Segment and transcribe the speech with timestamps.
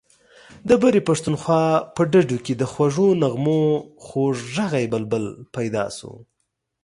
[0.67, 1.63] د برې پښتونخوا
[1.95, 3.59] په ډډو کې د خوږو نغمو
[4.05, 6.13] خوږ غږی بلبل پیدا شو.